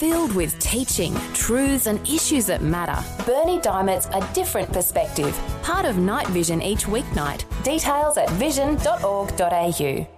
filled 0.00 0.34
with 0.34 0.58
teaching, 0.60 1.14
truths, 1.34 1.86
and 1.86 2.00
issues 2.08 2.46
that 2.46 2.62
matter. 2.62 2.98
Bernie 3.26 3.58
Dymet's 3.58 4.06
A 4.06 4.26
Different 4.32 4.72
Perspective, 4.72 5.38
part 5.62 5.84
of 5.84 5.98
Night 5.98 6.26
Vision 6.28 6.62
each 6.62 6.86
weeknight. 6.86 7.44
Details 7.62 8.16
at 8.16 8.30
vision.org.au. 8.30 10.08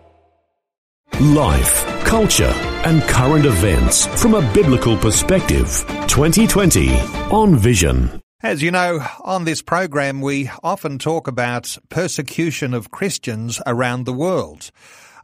Life, 1.20 2.04
culture, 2.04 2.54
and 2.84 3.02
current 3.02 3.44
events 3.44 4.06
from 4.20 4.34
a 4.34 4.52
biblical 4.54 4.96
perspective. 4.96 5.84
2020 6.06 6.94
on 7.32 7.56
Vision. 7.56 8.22
As 8.40 8.62
you 8.62 8.70
know, 8.70 9.00
on 9.24 9.44
this 9.44 9.62
program, 9.62 10.20
we 10.20 10.48
often 10.62 10.98
talk 10.98 11.26
about 11.26 11.76
persecution 11.88 12.72
of 12.72 12.92
Christians 12.92 13.60
around 13.66 14.04
the 14.04 14.12
world. 14.12 14.70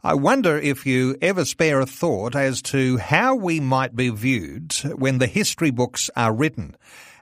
I 0.01 0.13
wonder 0.13 0.57
if 0.57 0.85
you 0.85 1.17
ever 1.21 1.43
spare 1.43 1.81
a 1.81 1.85
thought 1.85 2.33
as 2.33 2.61
to 2.63 2.97
how 2.99 3.35
we 3.35 3.59
might 3.59 3.97
be 3.97 4.09
viewed 4.09 4.71
when 4.95 5.17
the 5.17 5.27
history 5.27 5.71
books 5.71 6.09
are 6.15 6.33
written. 6.33 6.77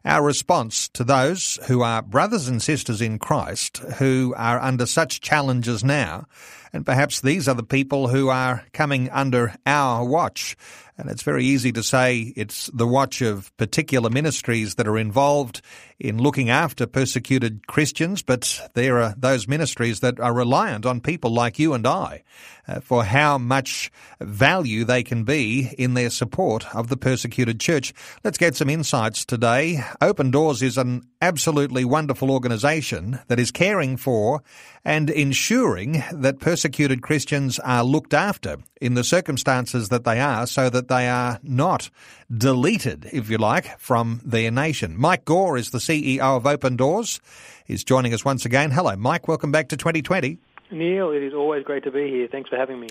Our 0.05 0.23
response 0.23 0.88
to 0.90 1.04
those 1.04 1.58
who 1.68 1.82
are 1.82 2.04
brothers 2.04 2.48
and 2.48 2.62
sisters 2.62 3.02
in 3.02 3.18
Christ 3.18 3.80
who 3.98 4.35
are 4.38 4.59
under 4.59 4.85
such 4.85 5.21
challenges 5.21 5.84
now, 5.84 6.27
and 6.71 6.85
perhaps 6.85 7.20
these 7.20 7.48
are 7.48 7.55
the 7.55 7.63
people 7.63 8.09
who 8.09 8.30
are 8.30 8.63
coming 8.73 9.09
under 9.09 9.55
our 9.66 10.05
watch. 10.05 10.55
And 10.99 11.09
it's 11.09 11.23
very 11.23 11.46
easy 11.46 11.71
to 11.71 11.84
say 11.84 12.34
it's 12.35 12.68
the 12.73 12.88
watch 12.88 13.21
of 13.21 13.55
particular 13.57 14.09
ministries 14.09 14.76
that 14.76 14.88
are 14.88 14.98
involved 14.98 15.62
in 15.99 16.20
looking 16.20 16.49
after 16.49 16.85
persecuted 16.88 17.68
Christians, 17.68 18.21
but 18.21 18.70
there 18.76 19.02
are 19.02 19.16
those 19.18 19.48
ministries 19.48 19.99
that 20.02 20.20
are 20.20 20.34
reliant 20.34 20.85
on 20.85 21.02
people 21.02 21.34
like 21.34 21.59
you 21.59 21.73
and 21.73 21.85
I 21.85 22.23
Uh, 22.70 22.81
for 22.81 23.05
how 23.05 23.38
much 23.38 23.89
value 24.20 24.84
they 24.84 25.02
can 25.02 25.23
be 25.23 25.73
in 25.77 25.94
their 25.94 26.09
support 26.09 26.66
of 26.76 26.90
the 26.90 26.98
persecuted 26.98 27.62
church. 27.62 27.93
Let's 28.26 28.38
get 28.38 28.57
some 28.57 28.70
insights 28.70 29.23
today. 29.23 29.81
Open 30.02 30.31
Doors 30.31 30.62
is 30.62 30.77
an 30.77 31.07
absolutely 31.21 31.85
wonderful 31.85 32.29
organisation 32.29 33.20
that 33.29 33.40
is 33.40 33.51
caring 33.51 33.95
for 33.95 34.43
and 34.84 35.10
ensuring 35.10 36.04
that 36.12 36.40
persecuted 36.40 37.01
Christians 37.01 37.57
are 37.60 37.85
looked 37.85 38.13
after 38.13 38.57
in 38.82 38.95
the 38.95 39.04
circumstances 39.04 39.88
that 39.88 40.04
they 40.04 40.20
are 40.20 40.45
so 40.45 40.70
that 40.70 40.90
they 40.90 41.07
are 41.07 41.40
not 41.43 41.90
deleted, 42.35 43.07
if 43.13 43.29
you 43.29 43.38
like, 43.38 43.79
from 43.79 44.20
their 44.26 44.51
nation. 44.51 44.95
Mike 44.98 45.23
Gore 45.23 45.55
is 45.55 45.70
the 45.70 45.77
CEO 45.77 46.20
of 46.20 46.45
Open 46.45 46.76
Doors. 46.76 47.21
He's 47.65 47.85
joining 47.85 48.13
us 48.13 48.26
once 48.26 48.45
again. 48.45 48.71
Hello, 48.71 48.93
Mike. 48.98 49.29
Welcome 49.29 49.54
back 49.54 49.70
to 49.70 49.77
2020. 49.77 50.40
Neil, 50.71 51.12
it 51.12 51.23
is 51.23 51.34
always 51.34 51.63
great 51.63 51.84
to 51.84 51.91
be 51.91 52.10
here. 52.10 52.27
Thanks 52.27 52.49
for 52.49 52.57
having 52.57 52.79
me. 52.79 52.90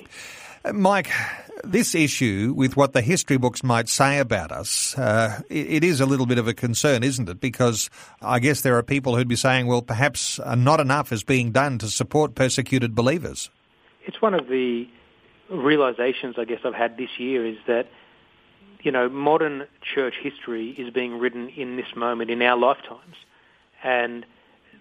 Uh, 0.64 0.72
Mike, 0.72 1.10
this 1.62 1.94
issue 1.94 2.55
with 2.56 2.77
what 2.77 2.92
the 2.92 3.02
history 3.02 3.36
books 3.36 3.62
might 3.62 3.88
say 3.88 4.19
about 4.19 4.50
us, 4.50 4.96
uh, 4.98 5.41
it, 5.48 5.66
it 5.66 5.84
is 5.84 6.00
a 6.00 6.06
little 6.06 6.27
bit 6.27 6.38
of 6.38 6.48
a 6.48 6.54
concern, 6.54 7.02
isn't 7.02 7.28
it? 7.28 7.41
Because 7.41 7.91
I 8.22 8.38
guess 8.38 8.62
there 8.62 8.77
are 8.77 8.82
people 8.82 9.16
who'd 9.16 9.28
be 9.28 9.36
saying, 9.36 9.66
well, 9.66 9.82
perhaps 9.82 10.41
not 10.56 10.80
enough 10.80 11.12
is 11.12 11.22
being 11.22 11.52
done 11.52 11.78
to 11.78 11.88
support 11.88 12.34
persecuted 12.34 12.94
believers. 12.94 13.50
It's 14.06 14.22
one 14.22 14.34
of 14.34 14.48
the 14.48 14.88
realizations 15.50 16.36
I 16.38 16.44
guess 16.44 16.60
I've 16.64 16.74
had 16.74 16.97
this 16.97 17.19
year 17.19 17.44
is 17.47 17.58
that, 17.66 17.88
you 18.82 18.91
know, 18.91 19.08
modern 19.08 19.66
church 19.82 20.14
history 20.20 20.70
is 20.70 20.92
being 20.92 21.19
written 21.19 21.48
in 21.50 21.77
this 21.77 21.94
moment, 21.94 22.30
in 22.30 22.41
our 22.42 22.56
lifetimes. 22.56 23.16
And 23.82 24.24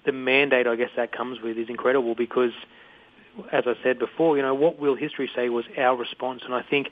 the 0.06 0.12
mandate 0.12 0.68
I 0.68 0.76
guess 0.76 0.92
that 0.96 1.12
comes 1.12 1.42
with 1.42 1.58
is 1.58 1.70
incredible 1.70 2.16
because 2.16 2.54
as 3.52 3.66
I 3.68 3.76
said 3.84 4.00
before, 4.00 4.38
you 4.38 4.44
know, 4.44 4.54
what 4.54 4.80
will 4.80 4.96
history 4.96 5.30
say 5.36 5.50
was 5.50 5.66
our 5.78 5.96
response. 5.96 6.44
And 6.46 6.54
I 6.54 6.62
think 6.62 6.90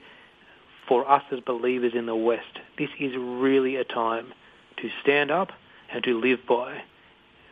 for 0.88 1.10
us 1.10 1.24
as 1.32 1.40
believers 1.40 1.94
in 1.96 2.06
the 2.06 2.16
West, 2.16 2.60
this 2.78 2.90
is 3.00 3.16
really 3.16 3.78
a 3.78 3.84
time 3.84 4.34
to 4.78 4.90
stand 5.02 5.32
up 5.32 5.52
and 5.92 6.04
to 6.04 6.20
live 6.20 6.46
by 6.46 6.84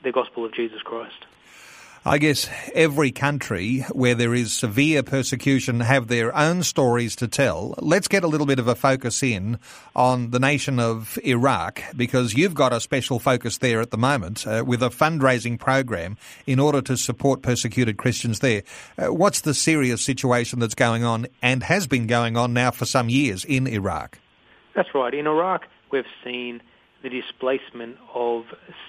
the 0.03 0.11
gospel 0.11 0.45
of 0.45 0.53
Jesus 0.53 0.81
Christ. 0.81 1.25
I 2.03 2.17
guess 2.17 2.49
every 2.73 3.11
country 3.11 3.81
where 3.91 4.15
there 4.15 4.33
is 4.33 4.53
severe 4.53 5.03
persecution 5.03 5.81
have 5.81 6.07
their 6.07 6.35
own 6.35 6.63
stories 6.63 7.15
to 7.17 7.27
tell. 7.27 7.75
Let's 7.77 8.07
get 8.07 8.23
a 8.23 8.27
little 8.27 8.47
bit 8.47 8.57
of 8.57 8.67
a 8.67 8.73
focus 8.73 9.21
in 9.21 9.59
on 9.95 10.31
the 10.31 10.39
nation 10.39 10.79
of 10.79 11.19
Iraq 11.23 11.83
because 11.95 12.33
you've 12.33 12.55
got 12.55 12.73
a 12.73 12.79
special 12.79 13.19
focus 13.19 13.59
there 13.59 13.81
at 13.81 13.91
the 13.91 13.99
moment 13.99 14.47
uh, 14.47 14.63
with 14.65 14.81
a 14.81 14.89
fundraising 14.89 15.59
program 15.59 16.17
in 16.47 16.59
order 16.59 16.81
to 16.81 16.97
support 16.97 17.43
persecuted 17.43 17.97
Christians 17.97 18.39
there. 18.39 18.63
Uh, 18.97 19.13
what's 19.13 19.41
the 19.41 19.53
serious 19.53 20.03
situation 20.03 20.57
that's 20.57 20.73
going 20.73 21.03
on 21.03 21.27
and 21.43 21.61
has 21.61 21.85
been 21.85 22.07
going 22.07 22.35
on 22.35 22.51
now 22.51 22.71
for 22.71 22.85
some 22.85 23.09
years 23.09 23.45
in 23.45 23.67
Iraq? 23.67 24.17
That's 24.75 24.89
right. 24.95 25.13
In 25.13 25.27
Iraq, 25.27 25.67
we've 25.91 26.05
seen 26.23 26.63
the 27.03 27.09
displacement 27.09 27.97
of 28.11 28.45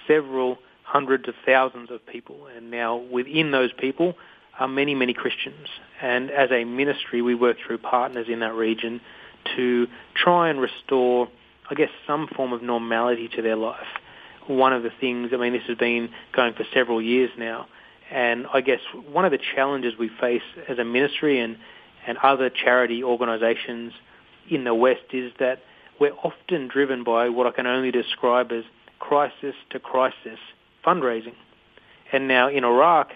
several 0.09 0.57
hundreds 0.93 1.27
of 1.27 1.35
thousands 1.47 1.91
of 1.91 2.05
people, 2.07 2.49
and 2.55 2.71
now 2.71 2.97
within 2.97 3.51
those 3.51 3.73
people 3.73 4.15
are 4.61 4.69
many, 4.69 4.95
many 4.95 5.15
Christians. 5.15 5.67
And 6.03 6.31
as 6.31 6.51
a 6.51 6.65
ministry, 6.65 7.23
we 7.23 7.35
work 7.35 7.57
through 7.67 7.79
partners 7.79 8.27
in 8.29 8.41
that 8.41 8.55
region 8.55 9.01
to 9.57 9.87
try 10.15 10.51
and 10.51 10.61
restore, 10.61 11.29
I 11.71 11.75
guess, 11.75 11.89
some 12.07 12.29
form 12.37 12.53
of 12.53 12.63
normality 12.63 13.29
to 13.37 13.41
their 13.41 13.57
life. 13.57 13.87
One 14.47 14.75
of 14.75 14.83
the 14.83 14.91
things, 15.01 15.31
I 15.33 15.39
mean, 15.39 15.55
this 15.55 15.63
has 15.69 15.79
been 15.79 16.11
going 16.37 16.53
for 16.53 16.65
several 16.75 17.01
years 17.01 17.31
now, 17.39 17.69
and 18.11 18.47
I 18.53 18.61
guess 18.61 18.81
one 19.11 19.25
of 19.25 19.31
the 19.31 19.39
challenges 19.55 19.95
we 19.99 20.11
face 20.21 20.43
as 20.69 20.79
a 20.79 20.85
ministry 20.85 21.41
and, 21.41 21.57
and 22.07 22.19
other 22.19 22.51
charity 22.51 23.03
organizations 23.03 23.95
in 24.51 24.65
the 24.65 24.75
West 24.75 25.15
is 25.15 25.33
that 25.39 25.61
we're 25.99 26.13
often 26.23 26.69
driven 26.69 27.03
by 27.03 27.31
what 27.31 27.47
I 27.47 27.51
can 27.53 27.67
only 27.67 27.93
describe 27.93 28.53
as 28.53 28.65
crisis 28.99 29.55
to 29.71 29.81
crisis 29.81 30.39
fundraising. 30.85 31.35
And 32.13 32.29
now 32.29 32.49
in 32.49 32.65
Iraq, 32.65 33.13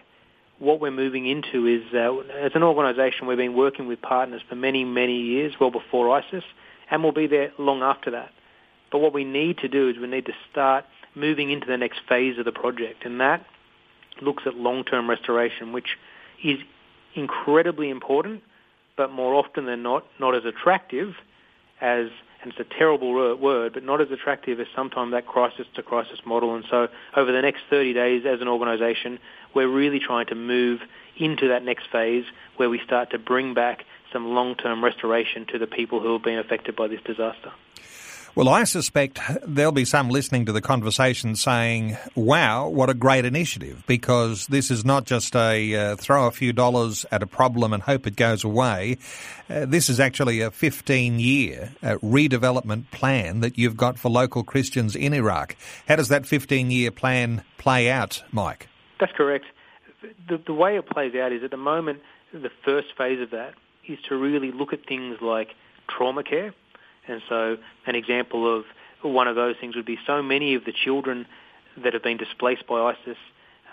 what 0.59 0.81
we're 0.81 0.91
moving 0.91 1.27
into 1.27 1.67
is, 1.67 1.83
uh, 1.93 2.19
as 2.39 2.53
an 2.55 2.63
organisation, 2.63 3.27
we've 3.27 3.37
been 3.37 3.57
working 3.57 3.87
with 3.87 4.01
partners 4.01 4.41
for 4.49 4.55
many, 4.55 4.85
many 4.85 5.21
years, 5.21 5.55
well 5.61 5.71
before 5.71 6.11
ISIS, 6.11 6.45
and 6.91 7.03
we'll 7.03 7.13
be 7.13 7.27
there 7.27 7.53
long 7.59 7.83
after 7.83 8.11
that. 8.13 8.31
But 8.91 8.99
what 8.99 9.13
we 9.13 9.25
need 9.25 9.59
to 9.59 9.69
do 9.69 9.89
is 9.89 9.99
we 9.99 10.07
need 10.07 10.27
to 10.27 10.33
start 10.51 10.85
moving 11.15 11.51
into 11.51 11.67
the 11.67 11.77
next 11.77 12.01
phase 12.09 12.39
of 12.39 12.45
the 12.45 12.53
project, 12.53 13.05
and 13.05 13.21
that 13.21 13.45
looks 14.23 14.45
at 14.47 14.55
long-term 14.55 15.11
restoration, 15.11 15.73
which 15.73 15.99
is 16.43 16.59
incredibly 17.15 17.91
important, 17.91 18.43
but 18.97 19.11
more 19.11 19.35
often 19.35 19.67
than 19.67 19.83
not, 19.83 20.07
not 20.19 20.35
as 20.35 20.45
attractive 20.45 21.15
as 21.81 22.07
and 22.43 22.53
it's 22.53 22.61
a 22.61 22.79
terrible 22.79 23.13
word, 23.37 23.73
but 23.73 23.83
not 23.83 24.01
as 24.01 24.11
attractive 24.11 24.61
as 24.61 24.67
sometimes 24.75 25.13
that 25.13 25.27
crisis 25.27 25.67
to 25.75 25.83
crisis 25.83 26.21
model. 26.25 26.55
And 26.55 26.65
so 26.71 26.89
over 27.17 27.33
the 27.33 27.43
next 27.43 27.63
30 27.71 27.93
days 27.93 28.27
as 28.27 28.41
an 28.41 28.49
organisation, 28.49 29.19
we're 29.55 29.69
really 29.69 29.99
trying 29.99 30.27
to 30.27 30.35
move 30.35 30.81
into 31.17 31.49
that 31.49 31.65
next 31.65 31.89
phase 31.91 32.25
where 32.57 32.69
we 32.69 32.79
start 32.81 33.11
to 33.11 33.19
bring 33.19 33.55
back 33.55 33.85
some 34.13 34.35
long-term 34.35 34.85
restoration 34.85 35.47
to 35.47 35.59
the 35.59 35.67
people 35.67 36.01
who 36.01 36.13
have 36.13 36.23
been 36.23 36.39
affected 36.39 36.77
by 36.77 36.87
this 36.87 37.01
disaster. 37.03 37.53
Well, 38.37 38.51
I 38.51 38.65
suspect 38.65 39.19
there'll 39.47 39.73
be 39.73 39.87
some 39.87 40.11
listening 40.11 40.45
to 40.45 40.53
the 40.53 40.61
conversation 40.61 41.37
saying, 41.37 41.97
wow, 42.15 42.69
what 42.69 42.91
a 42.91 42.95
great 42.95 43.25
initiative, 43.25 43.83
because 43.87 44.47
this 44.49 44.71
is 44.71 44.85
not 44.85 45.07
just 45.07 45.35
a 45.35 45.75
uh, 45.75 45.97
throw 45.97 46.27
a 46.27 46.31
few 46.31 46.53
dollars 46.53 47.07
at 47.11 47.23
a 47.23 47.27
problem 47.27 47.73
and 47.73 47.83
hope 47.83 48.07
it 48.07 48.15
goes 48.15 48.45
away. 48.45 48.99
Uh, 49.49 49.65
this 49.65 49.89
is 49.89 49.99
actually 49.99 50.43
a 50.43 50.51
15 50.51 51.19
year 51.19 51.73
uh, 51.83 51.95
redevelopment 52.03 52.91
plan 52.91 53.41
that 53.41 53.57
you've 53.57 53.79
got 53.79 53.99
for 53.99 54.11
local 54.11 54.45
Christians 54.45 54.95
in 54.95 55.15
Iraq. 55.15 55.57
How 55.89 55.97
does 55.97 56.09
that 56.09 56.27
15 56.27 56.71
year 56.71 56.91
plan 56.91 57.43
play 57.57 57.91
out, 57.91 58.23
Mike? 58.33 58.69
That's 59.01 59.13
correct. 59.13 59.47
The, 60.29 60.37
the 60.47 60.53
way 60.53 60.77
it 60.77 60.87
plays 60.87 61.15
out 61.15 61.33
is 61.33 61.43
at 61.43 61.53
the 61.53 61.57
moment, 61.57 62.03
the 62.35 62.51
first 62.67 62.89
phase 62.99 63.23
of 63.23 63.31
that 63.31 63.55
is 63.89 63.99
to 64.11 64.15
really 64.15 64.53
look 64.53 64.75
at 64.75 64.85
things 64.85 65.23
like 65.23 65.55
trauma 65.89 66.23
care 66.23 66.53
and 67.09 67.23
so 67.29 67.57
an 67.87 67.95
example 67.95 68.59
of 68.59 68.65
one 69.03 69.29
of 69.29 69.37
those 69.37 69.57
things 69.61 69.77
would 69.77 69.87
be 69.87 69.99
so 70.07 70.23
many 70.23 70.55
of 70.55 70.65
the 70.65 70.73
children 70.73 71.27
that 71.83 71.93
have 71.93 72.03
been 72.03 72.17
displaced 72.17 72.67
by 72.67 72.81
ISIS 72.81 73.17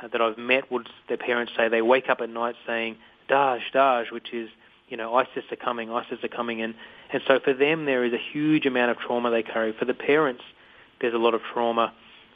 uh, 0.02 0.08
that 0.10 0.22
I've 0.22 0.38
met 0.38 0.72
would 0.72 0.88
their 1.08 1.18
parents 1.18 1.54
say 1.56 1.70
they 1.70 1.82
wake 1.82 2.10
up 2.10 2.22
at 2.22 2.30
night 2.30 2.56
saying 2.68 2.98
Daesh, 3.30 3.72
Daesh, 3.74 4.12
which 4.12 4.34
is 4.34 4.50
you 4.90 4.98
know 4.98 5.16
ISIS 5.16 5.44
are 5.52 5.56
coming, 5.56 5.90
ISIS 5.90 6.20
are 6.24 6.30
coming, 6.30 6.62
and 6.62 6.76
and 7.12 7.22
so 7.28 7.40
for 7.40 7.54
them 7.54 7.86
there 7.86 8.04
is 8.04 8.14
a 8.14 8.18
huge 8.18 8.66
amount 8.66 8.92
of 8.92 8.98
trauma 8.98 9.32
they 9.32 9.44
carry. 9.44 9.74
For 9.74 9.86
the 9.86 9.94
parents, 9.94 10.44
there's 11.02 11.14
a 11.14 11.18
lot 11.18 11.34
of 11.34 11.42
trauma. 11.54 11.94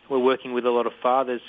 We're 0.09 0.19
working 0.19 0.53
with 0.53 0.65
a 0.65 0.71
lot 0.71 0.87
of 0.87 0.93
fathers 1.01 1.41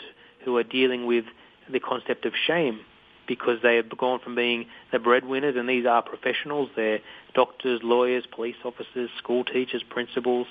who 0.44 0.56
are 0.56 0.64
dealing 0.64 1.06
with 1.06 1.24
the 1.70 1.80
concept 1.80 2.24
of 2.26 2.32
shame 2.46 2.80
because 3.28 3.58
they 3.62 3.76
have 3.76 3.96
gone 3.96 4.18
from 4.18 4.34
being 4.34 4.66
the 4.90 4.98
breadwinners, 4.98 5.54
and 5.56 5.68
these 5.68 5.86
are 5.86 6.02
professionals, 6.02 6.70
they're 6.74 6.98
doctors, 7.34 7.80
lawyers, 7.84 8.24
police 8.34 8.56
officers, 8.64 9.10
school 9.18 9.44
teachers, 9.44 9.84
principals, 9.88 10.48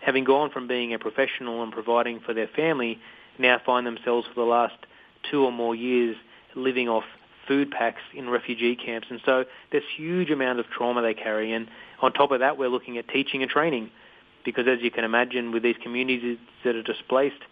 having 0.00 0.24
gone 0.24 0.50
from 0.50 0.66
being 0.66 0.92
a 0.94 0.98
professional 0.98 1.62
and 1.62 1.72
providing 1.72 2.18
for 2.20 2.34
their 2.34 2.48
family, 2.48 2.98
now 3.38 3.60
find 3.64 3.86
themselves 3.86 4.26
for 4.26 4.34
the 4.34 4.46
last 4.46 4.74
two 5.30 5.44
or 5.44 5.52
more 5.52 5.74
years 5.74 6.16
living 6.54 6.88
off 6.88 7.04
food 7.46 7.70
packs 7.70 8.00
in 8.14 8.28
refugee 8.28 8.76
camps. 8.76 9.06
And 9.10 9.20
so 9.24 9.44
there's 9.70 9.84
huge 9.96 10.30
amount 10.30 10.58
of 10.58 10.66
trauma 10.66 11.02
they 11.02 11.14
carry. 11.14 11.52
And 11.52 11.68
on 12.00 12.12
top 12.12 12.30
of 12.32 12.40
that, 12.40 12.58
we're 12.58 12.68
looking 12.68 12.98
at 12.98 13.08
teaching 13.08 13.42
and 13.42 13.50
training 13.50 13.90
because 14.44 14.66
as 14.68 14.78
you 14.80 14.90
can 14.90 15.04
imagine, 15.04 15.52
with 15.52 15.62
these 15.62 15.76
communities 15.82 16.38
that 16.64 16.76
are 16.76 16.82
displaced, 16.82 17.42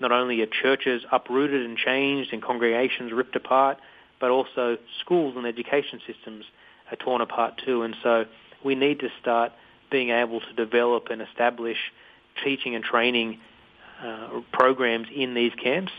not 0.00 0.12
only 0.12 0.40
are 0.40 0.46
churches 0.46 1.02
uprooted 1.12 1.64
and 1.64 1.76
changed 1.76 2.32
and 2.32 2.42
congregations 2.42 3.12
ripped 3.12 3.36
apart, 3.36 3.78
but 4.20 4.30
also 4.30 4.78
schools 5.00 5.34
and 5.36 5.46
education 5.46 6.00
systems 6.06 6.44
are 6.90 6.96
torn 6.96 7.20
apart 7.20 7.60
too. 7.64 7.82
And 7.82 7.96
so 8.02 8.24
we 8.64 8.74
need 8.74 9.00
to 9.00 9.08
start 9.20 9.52
being 9.90 10.10
able 10.10 10.40
to 10.40 10.52
develop 10.54 11.08
and 11.10 11.22
establish 11.22 11.78
teaching 12.42 12.74
and 12.74 12.84
training 12.84 13.38
uh, 14.02 14.40
programs 14.52 15.08
in 15.14 15.34
these 15.34 15.52
camps. 15.54 15.92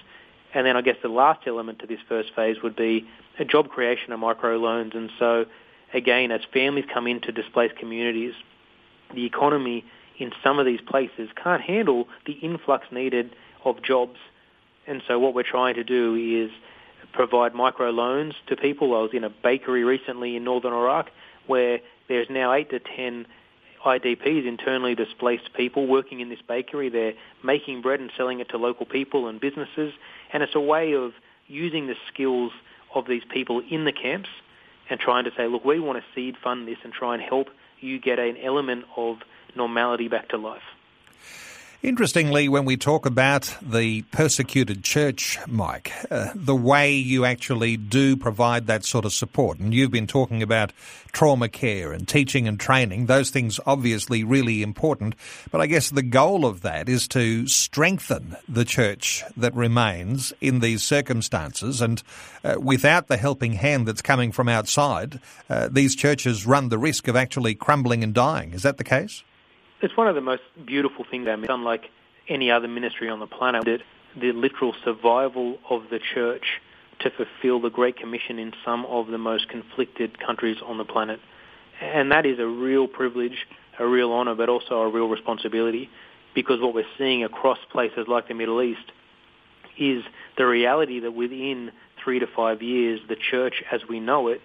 And 0.53 0.65
then 0.65 0.77
I 0.77 0.81
guess 0.81 0.97
the 1.01 1.09
last 1.09 1.47
element 1.47 1.79
to 1.79 1.87
this 1.87 1.99
first 2.07 2.33
phase 2.35 2.61
would 2.61 2.75
be 2.75 3.07
a 3.39 3.45
job 3.45 3.69
creation 3.69 4.11
of 4.11 4.19
microloans. 4.19 4.95
And 4.95 5.11
so 5.19 5.45
again, 5.93 6.31
as 6.31 6.41
families 6.53 6.85
come 6.93 7.07
into 7.07 7.31
displaced 7.31 7.77
communities, 7.77 8.33
the 9.13 9.25
economy 9.25 9.85
in 10.17 10.31
some 10.43 10.59
of 10.59 10.65
these 10.65 10.81
places 10.81 11.29
can't 11.35 11.61
handle 11.61 12.07
the 12.25 12.33
influx 12.33 12.87
needed 12.91 13.35
of 13.63 13.81
jobs. 13.81 14.17
And 14.87 15.01
so 15.07 15.19
what 15.19 15.33
we're 15.33 15.43
trying 15.43 15.75
to 15.75 15.83
do 15.83 16.15
is 16.15 16.51
provide 17.15 17.55
micro 17.55 17.89
loans 17.89 18.35
to 18.47 18.55
people. 18.55 18.95
I 18.95 19.01
was 19.01 19.11
in 19.13 19.23
a 19.23 19.29
bakery 19.29 19.83
recently 19.83 20.35
in 20.35 20.43
northern 20.43 20.73
Iraq 20.73 21.09
where 21.47 21.79
there's 22.07 22.29
now 22.29 22.53
eight 22.53 22.69
to 22.71 22.79
ten 22.79 23.25
IDPs, 23.83 24.47
internally 24.47 24.95
displaced 24.95 25.53
people, 25.53 25.87
working 25.87 26.19
in 26.19 26.29
this 26.29 26.41
bakery. 26.47 26.89
They're 26.89 27.13
making 27.43 27.81
bread 27.81 27.99
and 27.99 28.11
selling 28.17 28.39
it 28.39 28.49
to 28.49 28.57
local 28.57 28.85
people 28.85 29.27
and 29.27 29.39
businesses. 29.39 29.93
And 30.33 30.41
it's 30.43 30.55
a 30.55 30.59
way 30.59 30.93
of 30.93 31.13
using 31.47 31.87
the 31.87 31.95
skills 32.11 32.51
of 32.93 33.07
these 33.07 33.23
people 33.29 33.61
in 33.69 33.85
the 33.85 33.91
camps 33.91 34.29
and 34.89 34.99
trying 34.99 35.25
to 35.25 35.31
say, 35.37 35.47
look, 35.47 35.63
we 35.63 35.79
want 35.79 35.99
to 35.99 36.05
seed 36.13 36.35
fund 36.43 36.67
this 36.67 36.77
and 36.83 36.91
try 36.93 37.13
and 37.13 37.21
help 37.21 37.49
you 37.79 37.99
get 37.99 38.19
an 38.19 38.37
element 38.37 38.85
of 38.97 39.17
normality 39.55 40.07
back 40.07 40.29
to 40.29 40.37
life. 40.37 40.63
Interestingly, 41.85 42.49
when 42.49 42.65
we 42.65 42.77
talk 42.77 43.05
about 43.05 43.55
the 43.61 44.01
persecuted 44.11 44.83
church, 44.83 45.37
Mike, 45.45 45.91
uh, 46.09 46.31
the 46.33 46.55
way 46.55 46.93
you 46.95 47.25
actually 47.25 47.77
do 47.77 48.17
provide 48.17 48.65
that 48.65 48.83
sort 48.83 49.05
of 49.05 49.13
support, 49.13 49.59
and 49.59 49.71
you've 49.71 49.91
been 49.91 50.07
talking 50.07 50.41
about 50.41 50.73
trauma 51.11 51.47
care 51.47 51.91
and 51.91 52.07
teaching 52.07 52.47
and 52.47 52.59
training, 52.59 53.05
those 53.05 53.29
things 53.29 53.59
obviously 53.67 54.23
really 54.23 54.63
important. 54.63 55.13
But 55.51 55.61
I 55.61 55.67
guess 55.67 55.91
the 55.91 56.01
goal 56.01 56.47
of 56.47 56.61
that 56.61 56.89
is 56.89 57.07
to 57.09 57.47
strengthen 57.47 58.35
the 58.49 58.65
church 58.65 59.23
that 59.37 59.53
remains 59.53 60.33
in 60.41 60.61
these 60.61 60.81
circumstances. 60.81 61.81
And 61.81 62.01
uh, 62.43 62.55
without 62.59 63.09
the 63.09 63.17
helping 63.17 63.53
hand 63.53 63.87
that's 63.87 64.01
coming 64.01 64.31
from 64.31 64.49
outside, 64.49 65.19
uh, 65.51 65.69
these 65.71 65.95
churches 65.95 66.47
run 66.47 66.69
the 66.69 66.79
risk 66.79 67.07
of 67.07 67.15
actually 67.15 67.53
crumbling 67.53 68.03
and 68.03 68.11
dying. 68.15 68.53
Is 68.53 68.63
that 68.63 68.77
the 68.77 68.83
case? 68.83 69.23
It's 69.81 69.95
one 69.97 70.07
of 70.07 70.15
the 70.15 70.21
most 70.21 70.43
beautiful 70.65 71.05
things 71.09 71.23
about 71.23 71.43
it. 71.43 71.49
Unlike 71.49 71.89
any 72.27 72.49
other 72.49 72.67
ministry 72.67 73.09
on 73.09 73.19
the 73.19 73.27
planet, 73.27 73.65
that 73.65 73.81
the 74.19 74.31
literal 74.31 74.73
survival 74.83 75.57
of 75.69 75.89
the 75.89 75.99
church 75.99 76.61
to 76.99 77.09
fulfill 77.09 77.59
the 77.59 77.69
Great 77.69 77.97
Commission 77.97 78.39
in 78.39 78.53
some 78.63 78.85
of 78.85 79.07
the 79.07 79.17
most 79.17 79.49
conflicted 79.49 80.17
countries 80.19 80.57
on 80.65 80.77
the 80.77 80.85
planet. 80.85 81.19
And 81.81 82.11
that 82.11 82.25
is 82.25 82.39
a 82.39 82.47
real 82.47 82.87
privilege, 82.87 83.45
a 83.77 83.85
real 83.85 84.13
honor, 84.13 84.33
but 84.33 84.47
also 84.47 84.79
a 84.79 84.89
real 84.89 85.09
responsibility 85.09 85.89
because 86.33 86.61
what 86.61 86.73
we're 86.73 86.85
seeing 86.97 87.23
across 87.23 87.57
places 87.71 88.07
like 88.07 88.27
the 88.27 88.33
Middle 88.33 88.61
East 88.61 88.91
is 89.77 90.03
the 90.37 90.45
reality 90.45 90.99
that 91.01 91.11
within 91.11 91.71
three 92.03 92.19
to 92.19 92.27
five 92.27 92.61
years, 92.61 93.01
the 93.09 93.15
church 93.15 93.63
as 93.71 93.81
we 93.87 93.99
know 93.99 94.29
it 94.29 94.41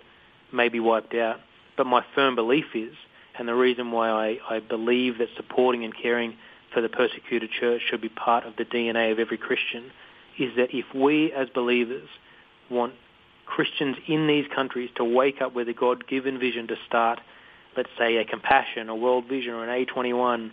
may 0.52 0.68
be 0.68 0.80
wiped 0.80 1.14
out. 1.14 1.40
But 1.76 1.86
my 1.86 2.04
firm 2.14 2.34
belief 2.34 2.66
is 2.74 2.94
and 3.38 3.48
the 3.48 3.54
reason 3.54 3.92
why 3.92 4.10
I, 4.10 4.38
I 4.48 4.60
believe 4.60 5.18
that 5.18 5.28
supporting 5.36 5.84
and 5.84 5.94
caring 5.96 6.36
for 6.72 6.80
the 6.80 6.88
persecuted 6.88 7.50
church 7.50 7.82
should 7.88 8.00
be 8.00 8.08
part 8.08 8.44
of 8.44 8.56
the 8.56 8.64
DNA 8.64 9.12
of 9.12 9.18
every 9.18 9.38
Christian 9.38 9.90
is 10.38 10.54
that 10.56 10.68
if 10.72 10.86
we 10.94 11.32
as 11.32 11.48
believers 11.54 12.08
want 12.70 12.94
Christians 13.46 13.96
in 14.06 14.26
these 14.26 14.46
countries 14.54 14.90
to 14.96 15.04
wake 15.04 15.42
up 15.42 15.54
with 15.54 15.68
a 15.68 15.72
God-given 15.72 16.38
vision 16.38 16.68
to 16.68 16.76
start, 16.86 17.20
let's 17.76 17.88
say, 17.98 18.16
a 18.16 18.24
compassion, 18.24 18.88
a 18.88 18.94
world 18.94 19.24
vision, 19.28 19.52
or 19.54 19.68
an 19.68 19.86
A21, 19.86 20.52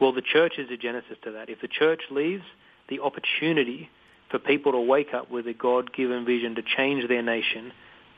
well, 0.00 0.12
the 0.12 0.22
church 0.22 0.54
is 0.58 0.68
the 0.68 0.76
genesis 0.76 1.16
to 1.24 1.32
that. 1.32 1.48
If 1.48 1.60
the 1.60 1.68
church 1.68 2.02
leaves, 2.10 2.44
the 2.88 3.00
opportunity 3.00 3.88
for 4.30 4.38
people 4.38 4.72
to 4.72 4.80
wake 4.80 5.14
up 5.14 5.30
with 5.30 5.46
a 5.46 5.54
God-given 5.54 6.24
vision 6.24 6.54
to 6.56 6.62
change 6.76 7.08
their 7.08 7.22
nation 7.22 7.72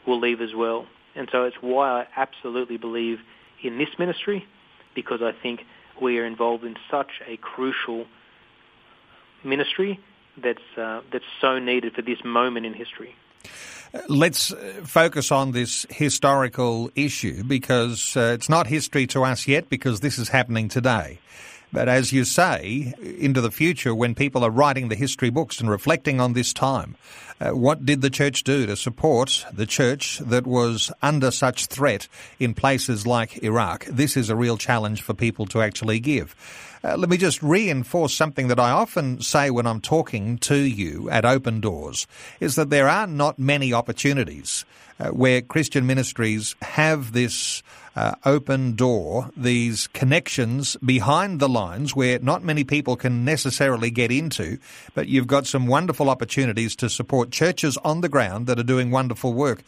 will 0.07 0.21
leave 0.21 0.41
as 0.41 0.55
well. 0.55 0.87
And 1.15 1.29
so 1.31 1.45
it's 1.45 1.57
why 1.61 2.03
I 2.03 2.07
absolutely 2.17 2.77
believe 2.77 3.19
in 3.63 3.79
this 3.79 3.89
ministry 3.99 4.47
because 4.95 5.23
I 5.23 5.33
think 5.33 5.65
we 6.01 6.19
are 6.19 6.25
involved 6.25 6.65
in 6.65 6.77
such 6.91 7.11
a 7.27 7.37
crucial 7.37 8.07
ministry 9.45 10.01
that's 10.37 10.59
uh, 10.77 11.01
that's 11.13 11.25
so 11.41 11.59
needed 11.59 11.95
for 11.95 12.03
this 12.03 12.25
moment 12.25 12.67
in 12.67 12.75
history. 12.75 13.15
Let's 14.09 14.53
uh, 14.53 14.83
focus 14.85 15.33
on 15.33 15.51
this 15.53 15.85
historical 15.91 16.91
issue 16.95 17.43
because 17.43 18.17
uh, 18.17 18.33
it's 18.35 18.49
not 18.49 18.69
history 18.69 19.07
to 19.09 19.25
us 19.25 19.49
yet 19.49 19.69
because 19.69 20.01
this 20.01 20.19
is 20.19 20.29
happening 20.29 20.69
today. 20.69 21.19
But 21.73 21.89
as 21.89 22.13
you 22.13 22.25
say, 22.25 22.95
into 23.19 23.41
the 23.41 23.51
future, 23.51 23.95
when 23.95 24.15
people 24.15 24.45
are 24.45 24.51
writing 24.51 24.89
the 24.89 24.97
history 24.97 25.31
books 25.31 25.61
and 25.61 25.71
reflecting 25.71 26.21
on 26.21 26.33
this 26.33 26.53
time, 26.53 26.97
uh, 27.41 27.51
what 27.51 27.87
did 27.87 28.03
the 28.03 28.11
church 28.11 28.43
do 28.45 28.67
to 28.67 28.77
support 28.77 29.47
the 29.53 29.67
church 29.67 30.19
that 30.19 30.47
was 30.47 30.93
under 31.01 31.31
such 31.31 31.67
threat 31.67 32.09
in 32.39 32.55
places 32.55 33.07
like 33.07 33.43
Iraq? 33.43 33.85
This 33.87 34.17
is 34.17 34.29
a 34.29 34.37
real 34.37 34.59
challenge 34.59 35.01
for 35.01 35.15
people 35.15 35.47
to 35.47 35.63
actually 35.63 36.01
give. 36.01 36.35
Uh, 36.83 36.97
let 36.97 37.11
me 37.11 37.19
just 37.19 37.43
reinforce 37.43 38.15
something 38.15 38.49
that 38.49 38.59
I 38.59 38.71
often 38.71 39.21
say 39.21 39.51
when 39.51 39.67
I'm 39.67 39.83
talking 39.83 40.39
to 40.39 40.57
you 40.57 41.11
at 41.11 41.27
Open 41.27 41.61
Doors 41.61 42.07
is 42.41 42.55
that 42.55 42.71
there 42.71 42.89
are 42.89 43.07
not 43.07 43.39
many 43.39 43.75
opportunities 43.75 44.65
uh, 44.99 45.09
where 45.09 45.43
Christian 45.43 45.87
ministries 45.87 46.57
have 46.63 47.13
this 47.13 47.63
uh, 47.97 48.15
open 48.25 48.77
door, 48.77 49.31
these 49.37 49.89
connections 49.89 50.77
behind 50.85 51.39
the 51.39 51.49
lines 51.51 51.95
where 51.95 52.19
not 52.21 52.45
many 52.45 52.65
people 52.65 52.97
can 52.97 53.27
necessarily 53.27 53.91
get 53.91 54.11
into, 54.11 54.59
but 54.95 55.07
you've 55.07 55.27
got 55.27 55.47
some 55.47 55.67
wonderful 55.67 56.09
opportunities 56.09 56.75
to 56.77 56.89
support 56.89 57.31
churches 57.31 57.77
on 57.79 58.01
the 58.01 58.09
ground 58.09 58.47
that 58.47 58.59
are 58.59 58.63
doing 58.63 58.91
wonderful 58.91 59.35
work. 59.35 59.63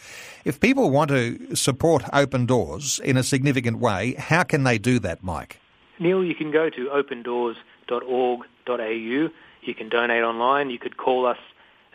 If 0.47 0.61
people 0.61 0.91
want 0.91 1.11
to 1.11 1.56
support 1.56 2.05
Open 2.12 2.47
Doors 2.47 3.00
in 3.05 3.19
a 3.19 3.23
significant 3.23 3.79
way, 3.81 4.15
how 4.15 4.44
can 4.44 4.65
they 4.65 4.79
do 4.79 4.99
that, 5.00 5.23
Mike? 5.23 5.58
Neil, 6.03 6.25
you 6.25 6.35
can 6.35 6.51
go 6.51 6.69
to 6.69 6.89
opendoors.org.au. 6.89 9.31
You 9.65 9.75
can 9.75 9.89
donate 9.89 10.25
online. 10.25 10.71
You 10.71 10.79
could 10.79 10.97
call 10.97 11.27
us 11.27 11.39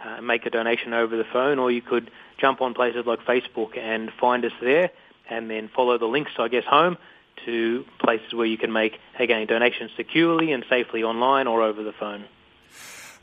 uh, 0.04 0.22
make 0.22 0.46
a 0.46 0.50
donation 0.50 0.94
over 0.94 1.18
the 1.18 1.26
phone, 1.26 1.60
or 1.60 1.72
you 1.72 1.82
could 1.82 2.12
jump 2.38 2.62
on 2.62 2.74
places 2.74 3.06
like 3.06 3.20
Facebook 3.22 3.78
and 3.78 4.12
find 4.12 4.46
us 4.46 4.52
there 4.62 4.92
and 5.30 5.50
then 5.50 5.68
follow 5.68 5.98
the 5.98 6.06
links, 6.06 6.32
I 6.38 6.48
guess, 6.48 6.66
home 6.66 6.98
to 7.46 7.86
places 8.00 8.34
where 8.34 8.46
you 8.46 8.58
can 8.58 8.72
make, 8.72 9.00
again, 9.20 9.46
donations 9.48 9.92
securely 9.98 10.52
and 10.52 10.66
safely 10.70 11.04
online 11.04 11.48
or 11.48 11.62
over 11.62 11.84
the 11.84 11.94
phone. 11.94 12.26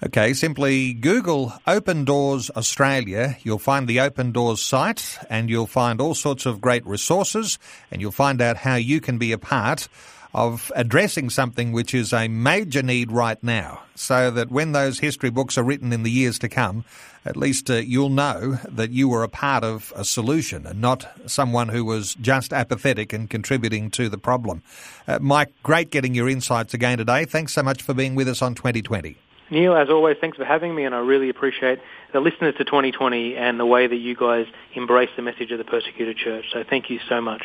Okay, 0.05 0.35
simply 0.35 0.93
Google 0.93 1.55
Open 1.67 2.05
Doors 2.05 2.50
Australia. 2.50 3.38
You'll 3.43 3.59
find 3.59 3.88
the 3.88 4.00
Open 4.00 4.33
Doors 4.33 4.61
site 4.61 5.19
and 5.31 5.49
you'll 5.49 5.67
find 5.67 6.00
all 6.00 6.14
sorts 6.14 6.45
of 6.45 6.61
great 6.61 6.85
resources 6.85 7.59
and 7.91 8.03
you'll 8.03 8.12
find 8.12 8.43
out 8.43 8.59
how 8.59 8.75
you 8.75 9.00
can 9.00 9.17
be 9.17 9.33
a 9.33 9.38
part 9.38 9.88
of 10.35 10.73
addressing 10.75 11.31
something 11.31 11.73
which 11.73 11.95
is 11.95 12.12
a 12.12 12.26
major 12.26 12.83
need 12.83 13.12
right 13.12 13.41
now, 13.43 13.83
so 13.95 14.31
that 14.33 14.50
when 14.50 14.73
those 14.73 14.99
history 14.99 15.31
books 15.31 15.57
are 15.57 15.62
written 15.62 15.93
in 15.93 16.03
the 16.03 16.11
years 16.11 16.38
to 16.41 16.49
come, 16.49 16.85
at 17.25 17.37
least 17.37 17.71
uh, 17.71 17.75
you'll 17.75 18.11
know 18.11 18.59
that 18.69 18.91
you 18.91 19.09
were 19.09 19.23
a 19.23 19.29
part 19.29 19.64
of 19.64 19.93
a 19.97 20.05
solution 20.05 20.67
and 20.67 20.81
not 20.81 21.07
someone 21.26 21.69
who 21.69 21.85
was 21.85 22.14
just 22.17 22.53
apathetic 22.53 23.12
and 23.12 23.31
contributing 23.31 23.91
to 23.91 24.09
the 24.09 24.19
problem. 24.19 24.62
Uh, 25.07 25.19
Mike, 25.21 25.53
great 25.62 25.91
getting 25.91 26.14
your 26.14 26.29
insights 26.29 26.75
again 26.75 26.99
today. 26.99 27.25
Thanks 27.25 27.53
so 27.53 27.62
much 27.62 27.81
for 27.81 27.95
being 27.95 28.14
with 28.14 28.29
us 28.29 28.43
on 28.43 28.55
2020. 28.55 29.17
Neil, 29.50 29.76
as 29.76 29.88
always, 29.88 30.17
thanks 30.21 30.37
for 30.37 30.45
having 30.45 30.75
me, 30.75 30.85
and 30.85 30.95
I 30.95 30.99
really 30.99 31.29
appreciate 31.29 31.79
the 32.12 32.21
listeners 32.21 32.55
to 32.57 32.64
2020 32.64 33.37
and 33.37 33.61
the 33.61 33.67
way 33.67 33.87
that 33.87 33.97
you 33.97 34.17
guys 34.17 34.47
embrace 34.75 35.11
the 35.17 35.23
message 35.23 35.53
of 35.53 35.59
the 35.59 35.64
persecuted 35.64 36.17
church. 36.17 36.47
So 36.53 36.64
thank 36.69 36.91
you 36.91 36.99
so 37.09 37.21
much. 37.21 37.45